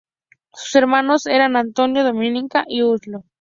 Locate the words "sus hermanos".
0.51-1.27